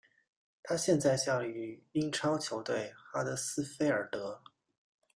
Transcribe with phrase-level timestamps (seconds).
[0.63, 4.41] 他现在效力于英超球队哈德斯菲尔德。